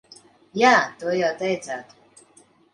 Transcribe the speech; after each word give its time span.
Jā, 0.61 0.71
to 1.03 1.13
jau 1.19 1.31
teicāt. 1.45 1.95